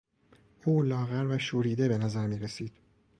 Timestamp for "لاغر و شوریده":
0.83-1.87